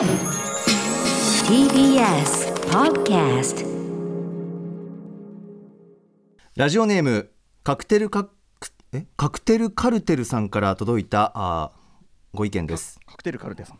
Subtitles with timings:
[0.00, 0.08] TBS
[2.70, 3.66] Podcast
[6.56, 7.30] ラジオネーム
[7.62, 8.30] カクテルカク
[8.94, 9.04] え？
[9.18, 12.98] カクテルカルテルさんから届いたあーご意見です。
[13.04, 13.78] カクテルカルテさん。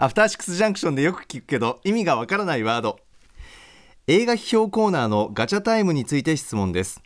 [0.00, 2.98] アフターシックスジャンクションでよく聞くけど意味がわからないワード。
[4.08, 7.00] 映画批評コーナーのガチャタイムについて質問です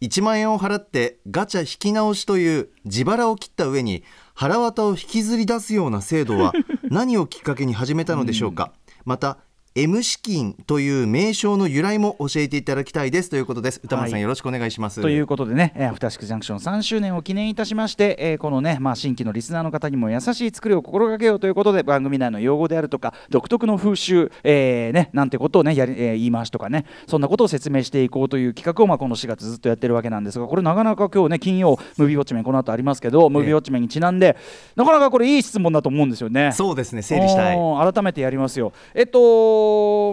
[0.00, 4.02] 1万円を払ってガチャ引き直しという自腹を切った上に
[4.34, 6.52] 腹渡を引きずり出すような制度は
[6.90, 8.72] 何をきっかけに始めたのでしょうか、
[9.04, 9.38] また
[9.76, 13.30] M 資金という名称の由来も教えていただきたいです。
[13.30, 13.80] ということです。
[13.84, 14.22] 歌丸さん、はい。
[14.22, 15.00] よろしくお願いします。
[15.00, 34.36] ということでね、えーアフターシックスジャンクション3周年を記念いたしまして、えーこのね、まあ、新規のリスナーの方にも優しい作りを心がけようということで番組内の用語であるとか独特の風習、えーね、なんてことをねやり、えー言い回しとかねそんなことを説明していこうという企画を、まあ、この4月ずっとやってるわけなんですがこれなかなか今日ね金曜ムービーウォッチメンこの後ありますけど、ムービーウォッチメンにちなんで
[34.74, 36.50] なかなかこれいい質問だと思うんですよね。
[36.50, 37.56] そうですね整理したい。
[37.56, 38.72] 改めてやりますよ。
[38.94, 39.59] えっと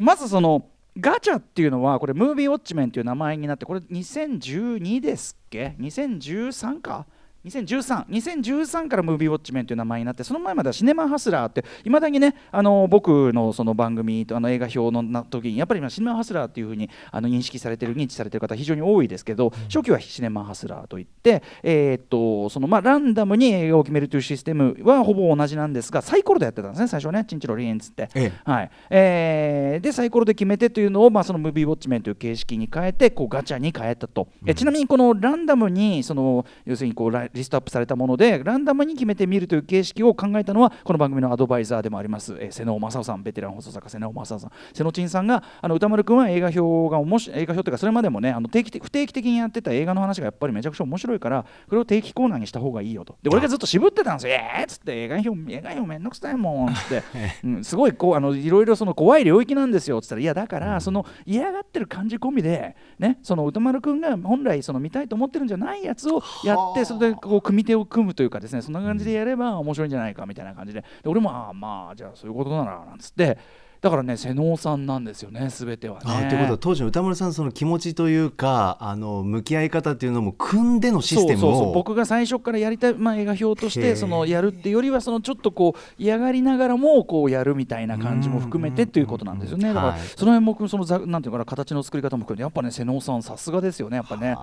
[0.01, 0.67] まずその
[0.99, 7.05] ガチャっていうのはこれムービーウォッチメンという名前になってこれ2012ですっけ？2013か？
[7.47, 28.09] 2013 2013からムービーウォッチメンという名前になってその前まではシネマハスラーっていまだにねあの僕のその番組とあの映画表のな時にやっぱり今シネマハスラーっていうふうにあの認識されてる認知されてる方非常に多いですけど初期はシネマハスラーといってえーっとそのまあランダムに映画を決めるというシステムはほぼ同じなんですがサイコロでやってたんですね最初はねチンチロリエンつって。
[28.15, 28.51] ええ。
[28.51, 28.71] はい。
[28.89, 44.51] えーでサイコロで決めてというのを、まあ、そのムービーウォッチメンという形式に変えてこうガチャに変えたと、えちなみにこのランダムにその要するにこうラリストアップされたものでランダムに決めてみるという形式を考えたのはこの番組のアドバイザーでもあります、えー瀬能正夫さんベテラン放送作家瀬能正夫さん。
[44.73, 53.17] 瀬野陳さんがあの歌丸君は映画表が面白い映画表というかそれまでもねあの定期的不定期的にやってた映画の話がやっぱりめちゃくちゃ面白いからこれを定期コーナーにした方がいいよと。
[53.21, 54.33] で俺がずっと渋ってたんですよ。
[54.33, 57.03] えーっつって映画表映画表めんどくさいもんっつって、
[57.43, 60.21] うん、すごいこうあのいろいろその怖い領域なんですよっつったら。
[60.21, 70.81] いやだからその嫌がってる感じ込みでねその歌丸くんが本来その見たいと思ってるんじゃないやつをやってそれでこう組手を組むというかですねそんな感じでやれば面白いんじゃないかみたいな感じで。
[70.81, 73.37] で俺もああまあじゃあそういうことだななんつって
[73.87, 76.01] だからね瀬能さんなんですよね全てはね。
[76.05, 81.73] あということは当時の歌丸さんその気持ちというかあの向き合い方っていうのも組んでのシステムをそうそうそう。
[81.73, 89.69] 僕が最初からやりたい、まあ、映画表としてそのやるっていうよりはそのちょっとこう嫌がりながらもこうやるみたいな感じも含めてっていうことなんですよね。
[89.69, 89.99] だからはい。
[90.17, 94.35] その辺僕そのざなんていうかな形の作り方も含めてやっぱね瀬能さんさすがですよねやっぱね。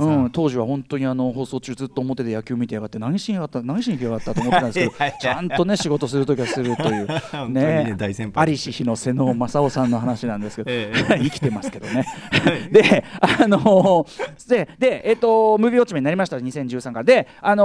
[0.00, 7.06] うん、当時は本当にあの放送中ずっと表で野球見てやがって何しにやがった何しに来やがったと思ってたんですけど ちゃんとね仕事するときはするという。
[7.30, 12.06] 本当にね大先輩ありし日の瀬能正夫さんの話なんですけど、 え 生きてますけどね。
[12.72, 17.04] で、あのーで、で、えっ、と、ムービーウォッチメンになりました、2013から。
[17.04, 17.64] で、あの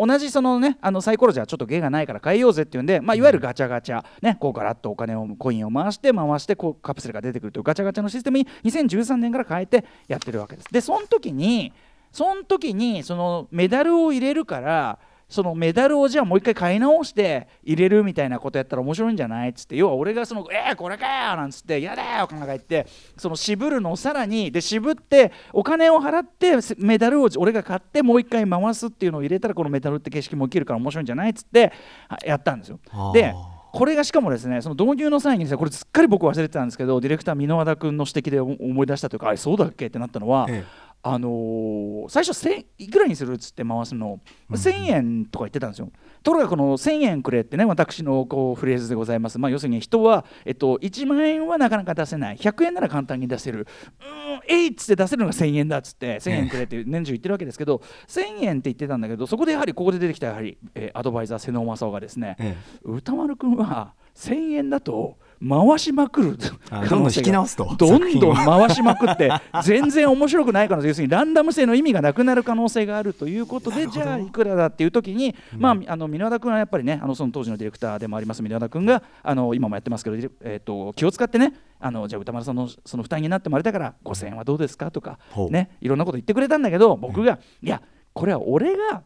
[0.00, 10.68] ー同じそのね、あのサイコロじゃちょっと芸がないから変えようぜっていうんで、まあ、いわゆるガチャガチャ、ね、こうガラッとお金を、コインを回して、回して、こうカプセルが出てくるというガチャガチャのシステムに2013年から変えてやってるわけです。
[10.72, 11.72] で、その時に、
[12.10, 14.98] その時に、そのメダルを入れるから、
[15.32, 31.72] そのメダルをじゃあもう一回買い直して入れるみたいなことやったら面白いんじゃないっつって要は俺がその「えー、これかよ!」なんつって「やだよ!」とか言ってその渋るのをさらにで渋ってお金を払ってせメダルを俺が買ってもう一回回すっていうのを入れたらこのメダルって景色も起きるから面白いんじゃないっつって
[32.08, 32.78] はやったんですよ。
[33.14, 33.34] で
[33.72, 40.62] これがしかもですねその導入の際にですねこれすっかり僕忘れてたんですけどディレクター箕輪田君の指摘で思思い出したというかあれそうだっけってなったのは、え
[41.04, 44.20] あのー最初1000いくらにするっつって回すの
[44.50, 45.90] ？1000円とか言ってたんですよ。
[46.22, 52.36] ところがこの1000円くれってね私のこうフレーズでございます、まあ、要するに人は、えっと、1万円はなかなか出せない。
[52.36, 53.66] 100円なら簡単に出せる。
[54.00, 65.18] うーんえいっつって出せるのが1000円だっつって1000円くれって年中言ってるわけですけど1000円って言ってたんだけどそこでやはりここで出てきたやはり、えーアドバイザー瀬能正夫がですね、え歌丸くんは1000円だと
[65.48, 66.38] 回しまくる。
[66.70, 67.64] あどんどん引き直すと。
[67.76, 69.30] どんどん回しまくって
[69.64, 78.42] 全然面白くない可能性要するにランダム性の意味がなくなる可能性があるということでじゃあいくらだっていう時に、まああの箕輪田君はやっぱりねあのその当時のディレクターでもあります。
[78.42, 85.18] 箕輪田君があの今もやってますけど、えー、と気を使ってねあのじゃあ歌丸さんのその負担になってもあれだから5000円はどうですかとか
[85.50, 89.02] ねいろんなこと言ってくれたんだけど僕が、いやこれは俺が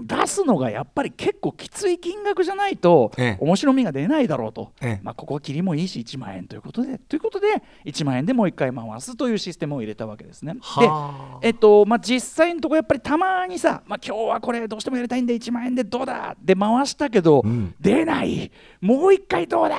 [0.00, 3.36] 出すのがやっぱり結構きつい金額じゃないとええ。
[3.40, 5.00] 面白みが出ないだろうと、ええ。
[5.02, 6.98] まあ、ここは切りもいいし1万円ということで。
[6.98, 7.46] ということで
[7.84, 10.56] 1万円でもう1回回すというシステムを入れたわけですね。
[10.60, 11.40] はあ。
[11.40, 17.74] で、えっとまあ、実際のところやっぱりたまにさ、まあ、今日はこれどうしてもやりたいんで1万円でどうだで回したけど、うん。
[17.80, 18.50] 出ない。
[18.80, 19.76] もう1回どうだ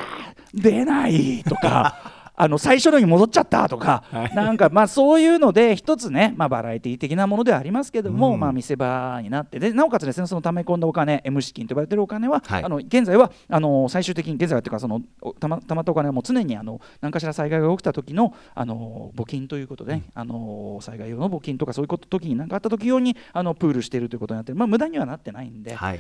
[0.54, 2.00] 出ないとか
[2.36, 4.04] あの最初のに戻っちゃったとか、
[4.34, 8.40] なんかまあそういうので一つね、まあ、バラエティー的なものではありますけども、うん。
[8.40, 12.64] まあ見せ場になってでなおかつですねその溜め込んだお金 M 資金と呼ばれてるお金は、はい。
[12.64, 26.00] あの現在はあの最終的に現在はというかそのおたまたまったお金はもう常にあの何かしら災害が起きた時のあの募金ということで、あの災害用の募金とかそういうこと時に何かあった時用にあのプールしているということになってまあ無駄にはなってないんで、はい。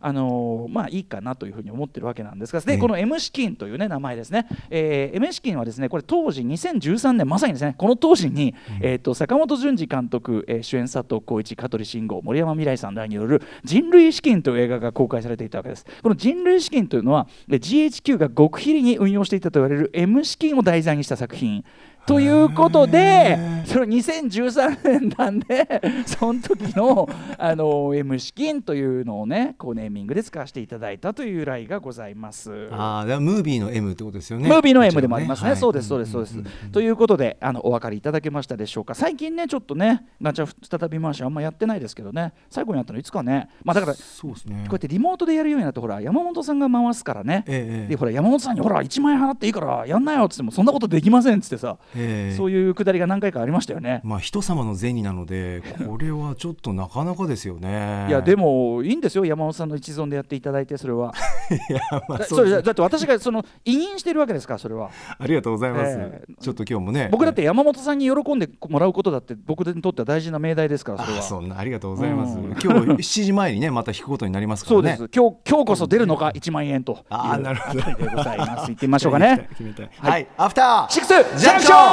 [0.00, 15.86] あのまあいいかなというふうに思ってるわけなんですがで、ねこの M 資金というね名前ですね、えー M 資金はですねこれ当時2013年まさにですねこの当時に、えー、と坂本淳二監督、えー主演佐藤浩市香取慎吾森山未來さんらによる人類資金という映画が公開されていたわけです。
[16.02, 21.64] この人類資金というのはえー GHQ が極秘裏に運用していたと言われる M 資金を題材にした作品
[22.06, 32.68] ということで、それ2013年なんで、その時のあの M 資金というのをね、こうネーミングで使わせていただいたという由来がございます。
[32.70, 35.50] ああムービーの M ってことですよねムービーの M でもありますね。
[35.50, 36.70] はいそうです、そうです、そうです。
[36.70, 38.94] ということで、あのお分かりいただけましたでしょうか。
[38.94, 47.44] 最近ね、ちょっとね、ガチャ再び回しあんまやってないですけどね、最後にやったのいつかね、まあだから、こそうですねうやってリモートでやるようになって、ほら、山本さんが回すからね。
[47.48, 52.36] ええで、ほら、山本さんに、ほら、1万円払っていいから、やんなよっつっても、そんなことできませんっつってさ、ええ。
[52.36, 54.00] そういうくだりが何回かありましたよね。
[54.04, 58.06] まあ人様の銭なのでこれはちょっとなかなかですよね。
[58.08, 59.24] いやでもいいんですよ。
[59.24, 61.14] 山本さんの一存でやっていただいてそれは。
[61.70, 64.90] いやまあだそうれだって私がその委任してるわけですからそれは。
[65.18, 66.34] ありがとうございます、ええ。
[66.40, 67.08] ちょっと今日もね。
[67.10, 71.18] 僕だって山本さんに喜んでもらうことだって僕にとっては大事な命題ですからそれは。
[71.20, 72.44] あそんなありがとうございます、うん。
[72.46, 74.96] 今日7時前にねまた引くことになりますからね。
[74.96, 75.18] そうです。
[75.20, 77.80] 今日今日こそ出るのか1万円とあーなるほど。
[77.80, 78.70] でございます。
[78.70, 79.48] 行ってみましょうかね。
[79.50, 79.90] 決めたい。
[79.98, 80.22] ははい。
[80.22, 80.92] い、アフター!
[80.92, 81.38] シックス!
[81.38, 81.85] ジャンクション.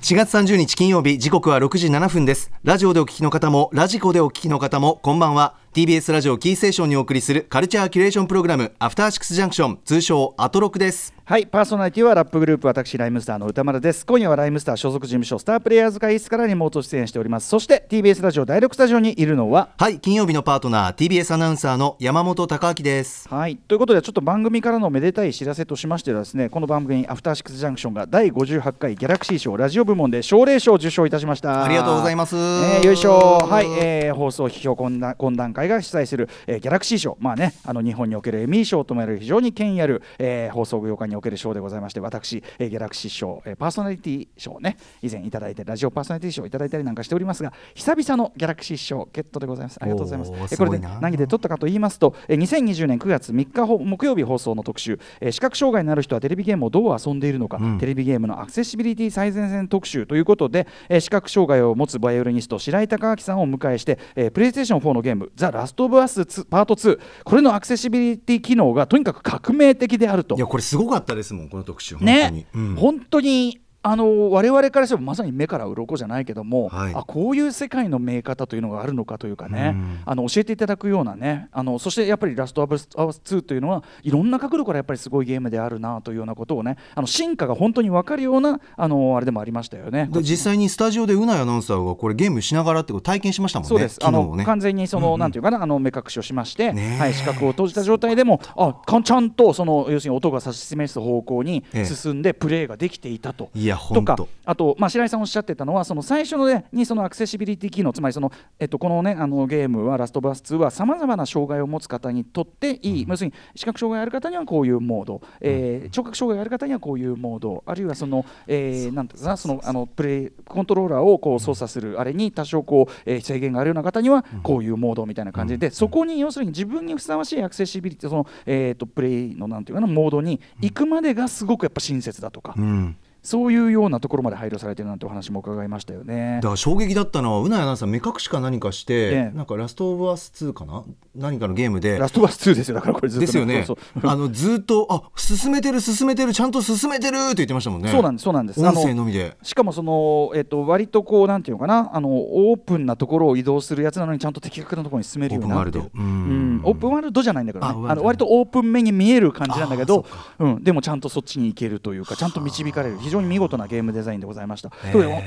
[0.00, 2.52] 4月30日金曜日時刻は6時7分です。
[2.62, 5.61] ラジオでお聞きの方もラジコでお聞きの方もこんばんは。
[5.74, 11.14] TBS ラジオキーステーションにお送りするカルチャーキュレーションプログラムアフターシックスジャンクション通称アトロクです。
[11.24, 14.04] はいパーソナリティはラップグループ私ライムスターの歌丸です。
[14.04, 17.48] 今夜はライムスター所属事務所スタープレイヤーズ会議室からリモート出演しております。
[17.48, 23.26] そして TBS ラジオ第6スタジオにいるのははい金曜日のパートナー TBS アナウンサーの山本貴明です。
[23.30, 31.64] はい、ということでちょっと番組からのめでたい知らせとしましてはですねこの番組「アフターシックスジャンクション」が第58回ギャラクシー賞ラジオ部門で奨励賞を受賞いたしました。
[31.64, 32.36] ありがとうございます。
[32.36, 33.46] えーよいしょ。
[33.48, 49.78] はい、えー放送批評懇談懇談会が主催する、えーギャラクシー賞まあねあの日本におけるエミー賞とも言われる非常に権威ある、えー放送業界における賞でございまして私、えーギャラクシー賞、えーパーソナリティ賞をね以前いただいてラジオパーソナリティ賞をいただいたりなんかしておりますが久々のギャラクシー賞ゲットでございます。
[49.80, 50.30] ありがとうございます。
[50.30, 57.78] おーえーこれで何で取ったかと言いますと、えー2020年9月3日ほ木曜日放送の特集、えー視覚障害のある人はテレビゲームをどう遊んでいるのか、うん。
[57.78, 70.34] テレビゲームのアクセシビリティ最前線特集ということで、えー視覚障害を持つバイオリニスト白井孝明さんをお迎えして、えープレイステーション4のゲーム「ザ・ラスト・オブ・アス2パート2」これのアクセシビリティ機能がとにかく革命的であると。
[70.36, 72.74] いやこれすごかったですもんこの特集本当に、ね、うん。
[72.74, 76.94] 本当にあの我々からしてもまさに目から鱗じゃないけども、はい。
[76.94, 80.00] あこういう世界の見え方というのがあるのかというかね、うん。
[80.04, 81.48] あの教えていただくようなね。
[81.52, 90.08] あのそしてやっぱり「ラストアブス2」というのはいろんな角度からやっぱりすごいゲームであるなというようなことをねあの進化が本当に分かるようなあのあれでもありましたよね。
[90.12, 93.68] で実際にスタジオでうないアナウンサーがこれゲームしながらってこと体験しましたもんね。
[93.68, 96.98] そうです、あの完全にその、なんていうかなあの目隠しをしまして、ねえ。
[97.00, 101.84] はい、視覚を閉じた状態でもあかちゃんとその要するに音が指し示す方向にええ。
[101.84, 103.50] 進んでプレーができていたと。
[103.54, 117.62] いやとかあと、まあ、白井さんおっしゃってたのはその最初の、ね、にそのアクセシビリティ機能つまりその、えっと、この,、ね、あのゲームは「ラストバース2」はさまざまな障害を持つ方にとっていい、要するに視覚障害ある方にはこういうモード、えー聴覚障害ある方にはこういうモード。
[117.66, 132.54] あるいはその、えーなんていうかなそのあのプレイコントローラーをこう操作するあれに多少こう、えー制限があるような方にはこういうモードみたいな感じで、そこに要するに自分にふさわしいアクセシビリティその、えー、とプレイのなんていうかなモードに行くまでがすごくやっぱ親切だとか。
[132.56, 136.36] うんそういうようなところまで配慮されてるなんてお話も伺いましたよね。
[136.36, 136.42] だ。
[136.42, 139.36] から衝撃だったのはうないアナウンサー目隠しか何かして、ええ。
[139.36, 140.84] なんかラストオブアス2かな？
[141.14, 141.98] 何かのゲームで。
[141.98, 143.26] ラストバース2ですよ、だからこれずっと。
[143.26, 143.66] ですよね。
[144.02, 147.90] あのずっとあ進めてる進めてるちゃんと進めてるって言ってましたもんね。
[147.90, 148.60] そうなんです、そうなんです。
[148.60, 149.36] 音声あののみで。
[149.42, 155.70] しかもその、えっと、割とこう、なんていうのかな、あのオープンなところを移動するやつなのに、ちゃんと的確なところに進めるようになって。
[155.72, 156.02] るオープンワールド。
[156.02, 156.56] ううん。
[156.56, 160.04] んオープンワールドじゃないんだけどね、あの割とオープン目に見える感じなんだけど
[160.38, 164.70] あ、うん、でもちゃんとそっちに行けるというか、ちゃんと導かれる、非常に見事なゲームデザインでございました。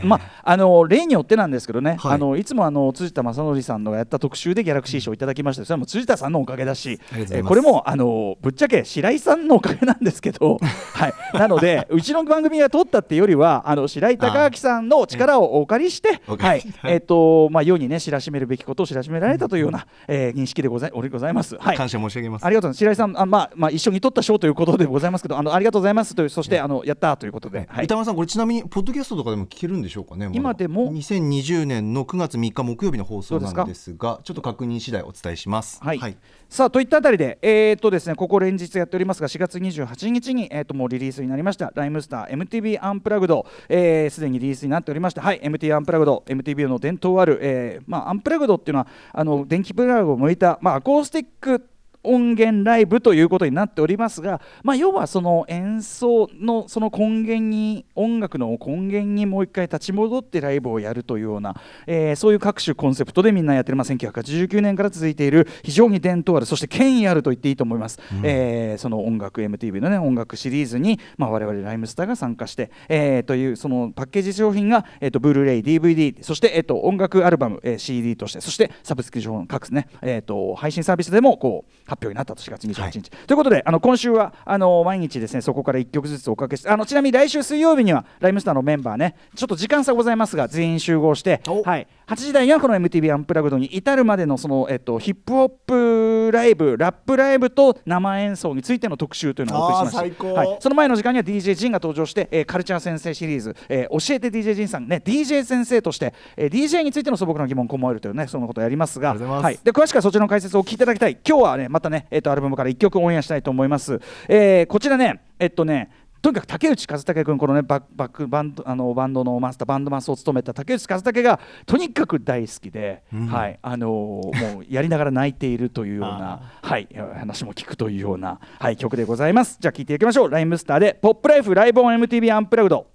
[0.03, 2.13] まあ、あの例によってなんですけどね、はい。
[2.13, 10.57] あのいつもあの辻田正則さんのやった特集でギャラクシー賞をいただきまして、それもう辻田さんのおかげだしえーこれもあのぶっちゃけ白井さんのおかげなんですけど、
[10.93, 16.63] はい、なのでうちの番組が取ったっていうよりはあの白井貴明さんの力をお借りして、はい。
[16.83, 21.55] えっ、とまあ世にね知らしめるべきことを知らしめられたというような、えー認識でございおりございます。
[21.57, 21.77] はい。
[21.77, 22.45] 感謝申し上げます。
[22.45, 22.91] ありがとうございます。
[22.91, 27.85] 白井さん、あまあまあ一緒に取った賞ということでございますけど、あのありがとうございますという、そしてあのやったーということで、はい。
[27.85, 27.95] 歌。
[27.95, 35.83] 丸さんこれちなみにポッドキャストとかでも聞けるんでしょうかね今でも？2020年の9月3日木曜日の放送なんですがちょっと確認次第お伝えします。
[35.83, 36.17] はい、
[36.47, 51.74] さあといったあたりで、えーっとですね、ここ連日やっておりますが、4月28日に、えーっともうリリースになりました、ライムスター MTV アンプラグド、えーすでにリリースになっておりまして、はい、MTV アンプラグド、MTV の伝統ある、えーまあ、アンプラグドっていうのは、あの電気プラグを向いた、まあ、アコースティック
[52.05, 61.55] 音源ライブということになっておりますが、まあ、要はその演奏のその根源に音楽の根源にもう一回立ち戻ってライブをやるというような、
[61.87, 91.63] えーそういう各種コンセプトでみんなやってる、まあ、1989年から続いている非常に伝統あるそして権威あると言っていいと思います、えーその音楽 MTV の、ね、音楽シリーズに、まあ、我々ライムスターが参加して、えーというそのパッケージ商品が、えー、とブルーレイ DVD そして、えー、と音楽アルバム、えー CD としてそしてサブスクリプション各、ねえー、と配信サービスでもこう発表になったと4月28日、ということであの今週はあの毎日ですねそこから1曲ずつおかけしてあのちなみに来週水曜日にはライムスターのメンバーねちょっと時間差ございますが全員集合して、お。
[91.63, 100.27] はい、8時台にはこの MTV アンプラグドに至るまでのその、えっと、ヒップホップライブラップライブと生演奏についての特集というのをお送りしました。
[100.27, 109.15] はい、その前の時間には DJ ジンが登場して、えーカルチャー先生シリーズ、えー教えて DJ ジンさんね DJ 先生として、えー DJ についての素朴な疑問をこもえるというねそのことをやりますが。
[109.15, 111.17] はい、で詳しくはそちらの解説をお聞きいただきたい。
[111.27, 129.57] 今日はねまたね、えっとアルバムから1曲オンエアしたいと思います、えーこちらねえっとねとにかく竹内和武君このねバックバックバンドあのバンドのマスターバンドマスを務めた竹内和武がとにかく大好きで、はいあのーもうやりながら泣いているというような はい話も聞くというようなはい曲でございます。
[129.59, 130.31] じゃあ聞いていきましょう。
[130.31, 132.87] ライムスターでポップライフライブオン MTV アンプラグド。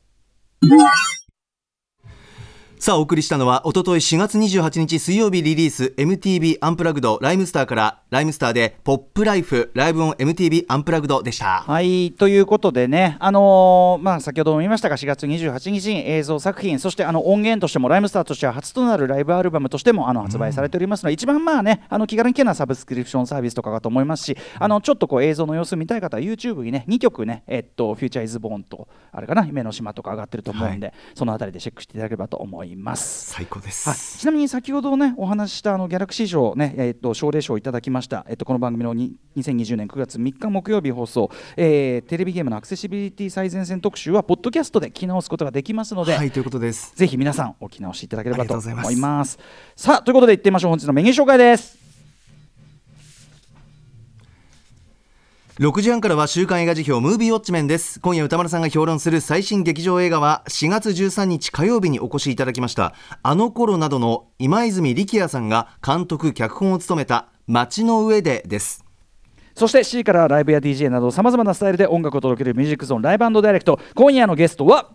[2.81, 11.61] さあお送りしたのはおととい4月28日水曜日リリース MTV アンプラグドライムスターからライムスターでポップライフライブオン MTV アンプラグドでした。
[11.61, 33.31] はいということでね、あのーまあ、先ほども言いましたが4月28日に映像作品そしてあの音源としてもライムスターとしては初となるライブアルバムとしてもあの発売されておりますので、一番まあねあの気軽に聞けるのはサブスクリプションサービスとかかと思いますしあのちょっとこう映像の様子見たい方は YouTube にね2曲ね、えっと、フューチャーイズボーンとあれかな夢の島とか上がってると思うんで、そのあたりでチェックしていただければと思います。
[33.31, 38.25] 最高ではい、すちなみに先ほどねお話ししたあのギャラクシー賞ねえっと奨励賞をいただきました。
[38.29, 46.93] えっとこの番組のに2020年9月3日木曜日放送、えーテレビゲームのアクセシビリティ最前線特集はポッドキャストで聞き直すことができますので、はいということです。
[46.95, 48.93] ぜひ皆さんお聞き直しいただければと思います。
[48.93, 49.39] います。
[49.77, 50.71] さあということでいってみましょう。
[50.71, 51.81] 本日のメニュー紹介です。
[55.61, 58.01] 6時半からは週刊映画辞表ムービーウォッチメンです。
[58.01, 68.85] 今夜歌丸さんが評論する最新劇場映画は4月13日火曜日にお越しいただきましたあの頃などの今泉力也さんが監督脚本を務めた街の上でです。
[69.57, 73.81] そして C からライブや DJ などさまざまなスタイルで音楽を届けるミュージックゾーンライブダイレクト。
[73.97, 74.93] 今夜のゲストは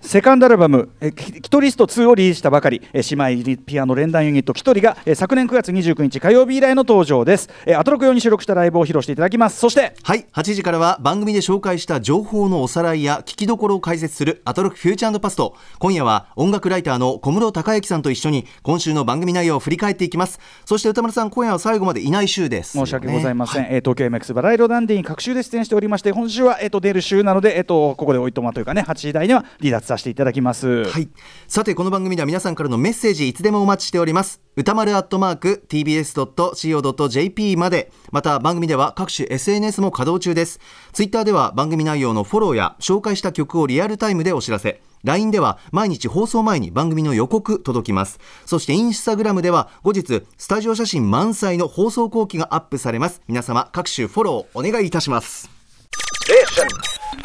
[0.00, 2.80] セカンドアルバム「えキキトリスト2」をリリースしたばかり。
[2.92, 7.50] え姉妹ピアノ連弾ユニットキトリがえ昨年9月29日火曜日以来の登場です。
[7.66, 9.58] えアトロク用に収録したライブを披露していただきます。
[9.58, 15.54] そしてはい8時からは番組で紹介した情報のおさらいや聞きどころを解説するアトロックフューチャーパスト。
[15.78, 20.38] 今夜は音楽ライターの小室孝之さんと一緒に今週の番組内容を振り返っていきます。
[20.64, 30.84] そして歌丸さん今夜は最後までいない週です、申し訳ございません、えー東京 MX バラ色ダンディに各週で出演しておりまして今週は、えー、と出る週なので、えー、とここでおいとまというかね8時台には離脱させていただきます。
[30.84, 31.08] はい、
[31.48, 34.40] さてこの番組では皆さんからのメッセージいつでもお待ちしております。
[34.54, 37.90] 歌丸アットマーク tbs.co.jp まで。
[38.10, 40.60] また番組では各種 SNS も稼働中です。
[40.92, 44.80] ツイッターでは番組内容のフォローや紹介した曲をリアルタイムでお知らせ。
[45.04, 48.18] LINE では毎日放送前に番組の予告届きます。
[48.46, 53.22] そしてインスタグラムでは後日スタジオ写真満載の放送後期がアップされます。
[53.28, 55.48] 皆様各種フォローお願いいたします。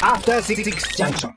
[0.00, 0.62] After Six
[0.96, 1.32] Junction.